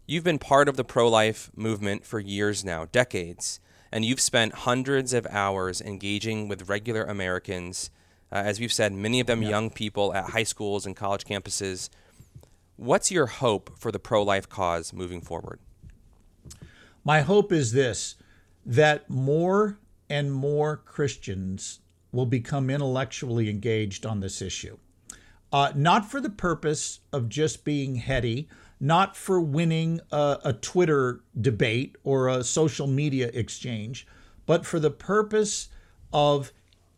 [0.07, 3.59] You've been part of the pro life movement for years now, decades,
[3.91, 7.89] and you've spent hundreds of hours engaging with regular Americans.
[8.31, 11.89] Uh, as we've said, many of them young people at high schools and college campuses.
[12.75, 15.59] What's your hope for the pro life cause moving forward?
[17.05, 18.15] My hope is this
[18.65, 19.77] that more
[20.09, 21.79] and more Christians
[22.11, 24.77] will become intellectually engaged on this issue.
[25.53, 28.49] Uh, not for the purpose of just being heady,
[28.79, 34.07] not for winning a, a Twitter debate or a social media exchange,
[34.47, 35.69] but for the purpose
[36.11, 36.51] of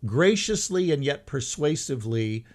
[0.06, 2.46] graciously and yet persuasively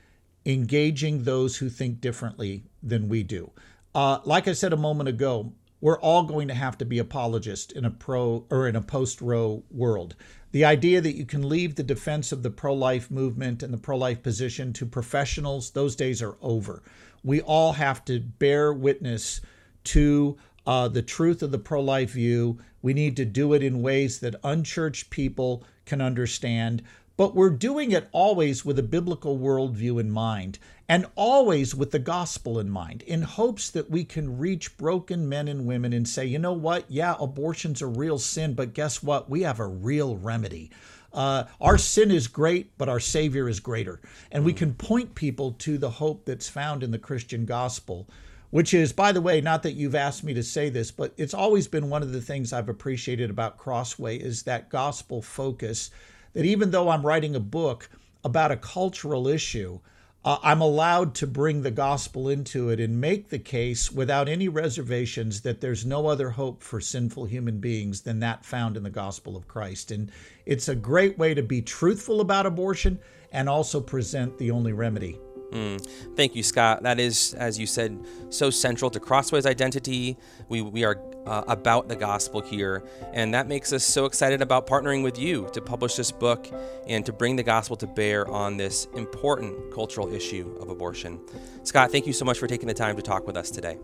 [0.46, 3.50] engaging those who think differently than we do.
[3.94, 7.72] Uh, like I said a moment ago, we're all going to have to be apologists
[7.72, 10.14] in a pro or in a post Roe world.
[10.52, 13.78] The idea that you can leave the defense of the pro life movement and the
[13.78, 16.82] pro life position to professionals, those days are over.
[17.24, 19.40] We all have to bear witness
[19.84, 22.58] to uh, the truth of the pro life view.
[22.80, 26.82] We need to do it in ways that unchurched people can understand
[27.22, 30.58] but we're doing it always with a biblical worldview in mind
[30.88, 35.46] and always with the gospel in mind, in hopes that we can reach broken men
[35.46, 36.84] and women and say, you know what?
[36.90, 39.30] Yeah, abortion's a real sin, but guess what?
[39.30, 40.72] We have a real remedy.
[41.12, 44.00] Uh, our sin is great, but our Savior is greater.
[44.32, 48.08] And we can point people to the hope that's found in the Christian gospel,
[48.50, 51.34] which is, by the way, not that you've asked me to say this, but it's
[51.34, 55.92] always been one of the things I've appreciated about Crossway is that gospel focus
[56.34, 57.88] that even though I'm writing a book
[58.24, 59.80] about a cultural issue,
[60.24, 64.48] uh, I'm allowed to bring the gospel into it and make the case without any
[64.48, 68.90] reservations that there's no other hope for sinful human beings than that found in the
[68.90, 69.90] gospel of Christ.
[69.90, 70.12] And
[70.46, 73.00] it's a great way to be truthful about abortion
[73.32, 75.18] and also present the only remedy.
[75.52, 75.86] Mm.
[76.16, 76.82] Thank you, Scott.
[76.82, 80.16] That is, as you said, so central to Crossway's identity.
[80.48, 82.82] We, we are uh, about the gospel here,
[83.12, 86.48] and that makes us so excited about partnering with you to publish this book
[86.88, 91.20] and to bring the gospel to bear on this important cultural issue of abortion.
[91.64, 93.78] Scott, thank you so much for taking the time to talk with us today.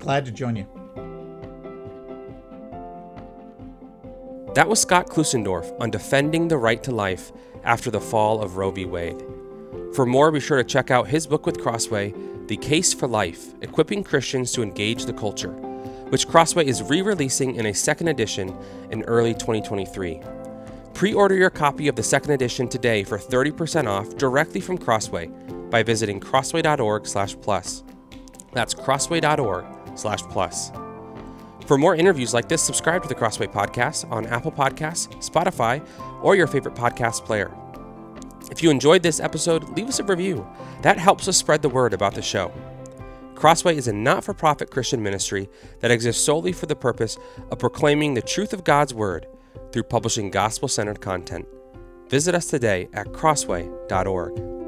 [0.00, 0.66] Glad to join you.
[4.54, 7.32] That was Scott Klusendorf on defending the right to life
[7.64, 8.84] after the fall of Roe v.
[8.84, 9.22] Wade.
[9.94, 12.14] For more, be sure to check out his book with Crossway,
[12.46, 15.52] The Case for Life Equipping Christians to Engage the Culture,
[16.08, 18.56] which Crossway is re releasing in a second edition
[18.90, 20.22] in early 2023.
[20.94, 25.26] Pre order your copy of the second edition today for 30% off directly from Crossway
[25.70, 27.84] by visiting crossway.org slash plus.
[28.54, 30.72] That's crossway.org slash plus.
[31.66, 35.86] For more interviews like this, subscribe to the Crossway Podcast on Apple Podcasts, Spotify,
[36.22, 37.54] or your favorite podcast player.
[38.52, 40.46] If you enjoyed this episode, leave us a review.
[40.82, 42.52] That helps us spread the word about the show.
[43.34, 45.48] Crossway is a not for profit Christian ministry
[45.80, 47.16] that exists solely for the purpose
[47.50, 49.26] of proclaiming the truth of God's Word
[49.72, 51.48] through publishing gospel centered content.
[52.10, 54.61] Visit us today at crossway.org.